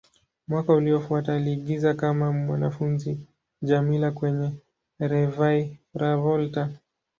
[0.47, 3.19] Mwaka uliofuata, aliigiza kama mwanafunzi
[3.61, 4.51] Djamila kwenye
[4.99, 6.69] "Reviravolta".